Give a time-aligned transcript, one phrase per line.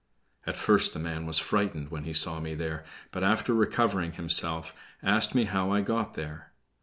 [0.47, 4.73] At first the man was frightened when he saw me there, but after recovering himself,
[5.03, 6.53] asked me how I got there.